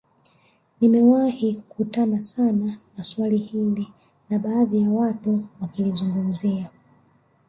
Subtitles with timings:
[0.81, 3.93] Nimewahi kukutana sana na swali hili
[4.29, 6.69] na baadhi ya watu wakilizungumzia